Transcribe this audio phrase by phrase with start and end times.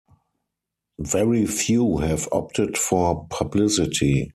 [0.97, 4.29] Very few have opted for publicity.